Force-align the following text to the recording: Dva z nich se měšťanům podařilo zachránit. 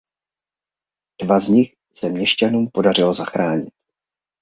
Dva 1.21 1.39
z 1.39 1.47
nich 1.49 1.73
se 1.93 2.09
měšťanům 2.09 2.67
podařilo 2.67 3.13
zachránit. 3.13 3.73